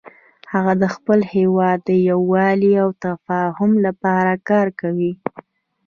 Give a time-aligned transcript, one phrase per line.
[0.53, 5.11] هغه د خپل هیواد د یووالي او تفاهم لپاره کار کوي